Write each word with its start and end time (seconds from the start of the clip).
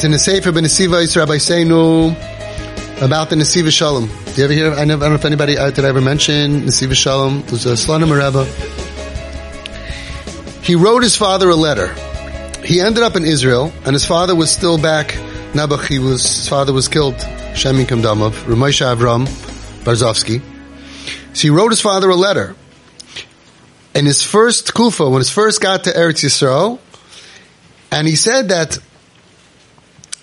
It's 0.00 0.06
in 0.06 0.12
the 0.12 0.18
Sefer 0.18 0.50
B'Nesiva 0.50 1.02
Yisrael 1.02 1.26
Rabbi 1.26 1.36
Seinu 1.36 2.12
about 3.04 3.28
the 3.28 3.36
Nesivas 3.36 3.72
Shalom. 3.72 4.06
Do 4.06 4.32
you 4.32 4.44
ever 4.44 4.52
hear? 4.54 4.72
I, 4.72 4.86
never, 4.86 5.00
don't 5.04 5.10
know 5.10 5.16
if 5.16 5.26
anybody 5.26 5.58
uh, 5.58 5.70
did 5.70 5.84
I 5.84 5.88
ever 5.88 6.00
mention 6.00 6.62
Nesivas 6.62 6.94
Shalom. 6.94 7.44
Was 7.50 7.66
a 7.66 7.72
Slonim 7.74 8.08
Rebbe. 8.08 8.46
He 10.64 10.74
wrote 10.74 11.02
his 11.02 11.18
father 11.18 11.50
a 11.50 11.54
letter. 11.54 11.88
He 12.64 12.80
ended 12.80 13.02
up 13.02 13.14
in 13.14 13.26
Israel, 13.26 13.70
and 13.84 13.92
his 13.92 14.06
father 14.06 14.34
was 14.34 14.50
still 14.50 14.78
back. 14.80 15.08
Nebuch, 15.52 15.86
he 15.86 15.98
was 15.98 16.22
his 16.22 16.48
father 16.48 16.72
was 16.72 16.88
killed. 16.88 17.20
Shem 17.54 17.76
Yinkum 17.76 18.00
Damov, 18.00 18.30
Ramosha 18.46 18.96
Avram 18.96 19.26
Barzovsky. 19.84 20.40
So 21.36 21.42
he 21.42 21.50
wrote 21.50 21.72
his 21.72 21.82
father 21.82 22.08
a 22.08 22.16
letter. 22.16 22.56
In 23.94 24.06
his 24.06 24.22
first 24.22 24.72
kufa, 24.72 25.10
when 25.10 25.20
he 25.20 25.28
first 25.28 25.60
got 25.60 25.84
to 25.84 25.90
Eretz 25.90 26.24
Yisrael, 26.24 26.78
and 27.92 28.08
he 28.08 28.16
said 28.16 28.48
that 28.48 28.78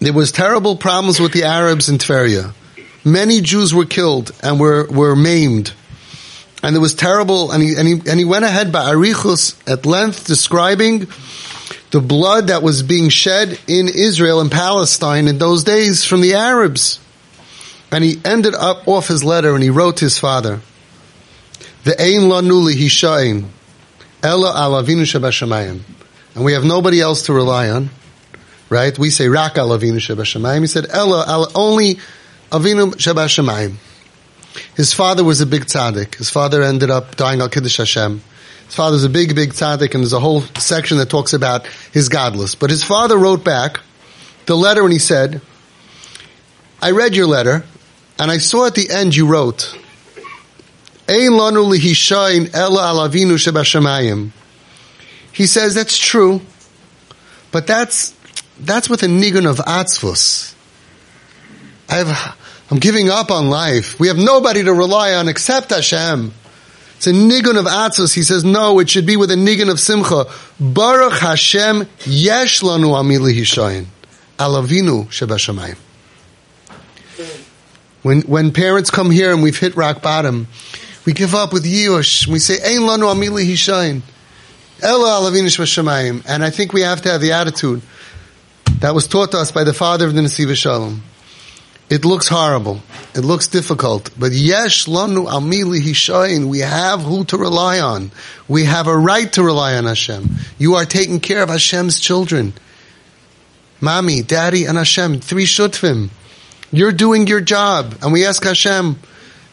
there 0.00 0.14
was 0.14 0.32
terrible 0.32 0.76
problems 0.76 1.20
with 1.20 1.32
the 1.32 1.44
Arabs 1.44 1.88
in 1.90 1.98
Tveria. 1.98 2.54
Many 3.04 3.42
Jews 3.42 3.74
were 3.74 3.84
killed 3.84 4.32
and 4.42 4.58
were, 4.58 4.86
were 4.86 5.14
maimed. 5.14 5.72
And 6.62 6.74
there 6.74 6.80
was 6.80 6.94
terrible, 6.94 7.52
and 7.52 7.62
he, 7.62 7.74
and 7.76 7.86
he, 7.86 7.94
and 8.10 8.18
he 8.18 8.24
went 8.24 8.44
ahead 8.44 8.72
by 8.72 8.90
Arichus 8.90 9.56
at 9.70 9.86
length 9.86 10.26
describing 10.26 11.06
the 11.90 12.00
blood 12.00 12.48
that 12.48 12.62
was 12.62 12.82
being 12.82 13.08
shed 13.08 13.58
in 13.66 13.88
Israel 13.88 14.40
and 14.40 14.50
Palestine 14.50 15.28
in 15.28 15.38
those 15.38 15.64
days 15.64 16.04
from 16.04 16.20
the 16.22 16.34
Arabs. 16.34 16.98
And 17.92 18.04
he 18.04 18.20
ended 18.24 18.54
up 18.54 18.86
off 18.88 19.08
his 19.08 19.24
letter 19.24 19.54
and 19.54 19.62
he 19.62 19.70
wrote 19.70 19.98
to 19.98 20.06
his 20.06 20.18
father, 20.18 20.60
the 21.84 22.00
Ein 22.00 22.28
Lanuli 22.28 22.74
Hishain, 22.74 23.46
Ella 24.22 24.52
Alavinu 24.54 25.02
Shabashamayim. 25.02 25.80
And 26.34 26.44
we 26.44 26.52
have 26.52 26.64
nobody 26.64 27.00
else 27.00 27.22
to 27.22 27.32
rely 27.32 27.68
on 27.68 27.90
right? 28.70 28.98
We 28.98 29.10
say 29.10 29.28
Rak 29.28 29.58
al 29.58 29.68
Avinu 29.68 29.96
Shebashamayim. 29.96 30.60
He 30.60 30.66
said 30.66 30.86
Ella 30.88 31.48
only 31.54 31.96
Avinu 32.50 32.94
Shebashamayim. 32.94 33.74
His 34.76 34.94
father 34.94 35.22
was 35.22 35.40
a 35.40 35.46
big 35.46 35.66
tzaddik. 35.66 36.14
His 36.14 36.30
father 36.30 36.62
ended 36.62 36.90
up 36.90 37.16
dying 37.16 37.40
al 37.40 37.48
Kiddush 37.48 37.76
Hashem. 37.76 38.22
His 38.66 38.74
father's 38.74 39.04
a 39.04 39.08
big, 39.08 39.34
big 39.34 39.50
tzaddik, 39.50 39.94
and 39.94 40.02
there's 40.02 40.12
a 40.12 40.20
whole 40.20 40.42
section 40.58 40.98
that 40.98 41.10
talks 41.10 41.32
about 41.32 41.66
his 41.92 42.08
gadlus. 42.08 42.56
But 42.58 42.70
his 42.70 42.84
father 42.84 43.18
wrote 43.18 43.44
back 43.44 43.80
the 44.46 44.56
letter 44.56 44.82
and 44.82 44.92
he 44.92 44.98
said, 44.98 45.40
I 46.80 46.92
read 46.92 47.14
your 47.14 47.26
letter, 47.26 47.64
and 48.18 48.30
I 48.30 48.38
saw 48.38 48.66
at 48.66 48.74
the 48.74 48.90
end 48.90 49.14
you 49.14 49.26
wrote, 49.26 49.76
al 51.08 51.16
avinu. 53.08 54.30
He 55.32 55.46
says 55.46 55.74
that's 55.74 55.98
true, 55.98 56.40
but 57.50 57.66
that's 57.66 58.14
that's 58.60 58.88
with 58.88 59.02
a 59.02 59.06
nigun 59.06 59.48
of 59.48 59.56
atzvus. 59.58 60.54
I've, 61.88 62.36
I'm 62.70 62.78
giving 62.78 63.08
up 63.10 63.30
on 63.30 63.50
life. 63.50 63.98
We 63.98 64.08
have 64.08 64.16
nobody 64.16 64.62
to 64.62 64.72
rely 64.72 65.14
on 65.14 65.28
except 65.28 65.70
Hashem. 65.70 66.32
It's 66.96 67.06
a 67.06 67.12
nigun 67.12 67.58
of 67.58 67.64
atzvus. 67.64 68.14
He 68.14 68.22
says, 68.22 68.44
no, 68.44 68.78
it 68.78 68.90
should 68.90 69.06
be 69.06 69.16
with 69.16 69.30
a 69.30 69.34
nigun 69.34 69.70
of 69.70 69.80
simcha. 69.80 70.26
Baruch 70.60 71.18
Hashem 71.18 71.88
yesh 72.04 72.60
lanu 72.60 72.92
amili 72.94 73.32
hishayin. 73.32 73.86
Alavinu 74.38 75.06
shebashamayim. 75.06 75.78
When, 78.02 78.22
when 78.22 78.52
parents 78.52 78.90
come 78.90 79.10
here 79.10 79.32
and 79.32 79.42
we've 79.42 79.58
hit 79.58 79.76
rock 79.76 80.02
bottom, 80.02 80.46
we 81.04 81.12
give 81.12 81.34
up 81.34 81.52
with 81.52 81.64
yiush. 81.64 82.26
We 82.26 82.38
say, 82.38 82.54
Ein 82.54 82.82
lanu 82.82 83.12
amili 83.12 83.46
hishayin. 83.46 84.02
Ella 84.82 85.20
alavinu 85.20 85.46
shebashamayim. 85.46 86.24
And 86.28 86.44
I 86.44 86.50
think 86.50 86.72
we 86.72 86.82
have 86.82 87.02
to 87.02 87.10
have 87.10 87.20
the 87.20 87.32
attitude 87.32 87.82
that 88.80 88.94
was 88.94 89.06
taught 89.06 89.32
to 89.32 89.38
us 89.38 89.52
by 89.52 89.64
the 89.64 89.74
father 89.74 90.06
of 90.06 90.14
the 90.14 90.20
Nesivas 90.22 90.56
Shalom. 90.56 91.02
It 91.90 92.04
looks 92.04 92.28
horrible. 92.28 92.80
It 93.14 93.22
looks 93.22 93.48
difficult. 93.48 94.10
But 94.16 94.30
yesh 94.30 94.86
lanu 94.86 95.26
amili 95.26 95.80
hishayin. 95.80 96.46
We 96.48 96.60
have 96.60 97.02
who 97.02 97.24
to 97.26 97.36
rely 97.36 97.80
on. 97.80 98.12
We 98.46 98.64
have 98.64 98.86
a 98.86 98.96
right 98.96 99.30
to 99.32 99.42
rely 99.42 99.76
on 99.76 99.86
Hashem. 99.86 100.36
You 100.56 100.76
are 100.76 100.84
taking 100.84 101.18
care 101.18 101.42
of 101.42 101.48
Hashem's 101.48 101.98
children. 101.98 102.52
Mommy, 103.80 104.22
daddy, 104.22 104.66
and 104.66 104.78
Hashem. 104.78 105.20
Three 105.20 105.46
shutfim. 105.46 106.10
You're 106.70 106.92
doing 106.92 107.26
your 107.26 107.40
job. 107.40 107.96
And 108.02 108.12
we 108.12 108.24
ask 108.24 108.44
Hashem 108.44 109.00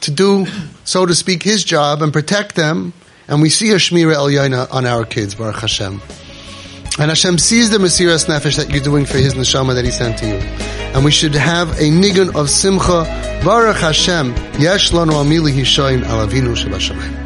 to 0.00 0.10
do, 0.10 0.46
so 0.84 1.04
to 1.04 1.14
speak, 1.14 1.42
his 1.42 1.64
job 1.64 2.00
and 2.00 2.14
protect 2.14 2.54
them. 2.54 2.94
And 3.28 3.42
we 3.42 3.50
see 3.50 3.72
a 3.72 3.76
Shmira 3.76 4.14
El 4.14 4.74
on 4.74 4.86
our 4.86 5.04
kids, 5.04 5.34
Baruch 5.34 5.56
Hashem. 5.56 6.00
And 6.98 7.10
Hashem 7.10 7.38
sees 7.38 7.70
the 7.70 7.78
Mesiras 7.78 8.26
Nefesh 8.26 8.56
that 8.58 8.70
you're 8.70 8.82
doing 8.82 9.06
for 9.06 9.16
His 9.16 9.34
neshama 9.34 9.74
that 9.74 9.84
He 9.84 9.90
sent 9.90 10.18
to 10.18 10.26
you. 10.26 10.34
And 10.94 11.04
we 11.04 11.10
should 11.10 11.34
have 11.34 11.70
a 11.78 11.84
nigun 11.84 12.34
of 12.34 12.50
simcha. 12.50 13.04
Baruch 13.44 13.78
Hashem. 13.78 14.34
Yesh 14.60 14.92
lanu 14.92 15.12
amili 15.12 15.52
hishoin 15.52 16.02
alavinu 16.02 16.54
shabashamayim. 16.54 17.21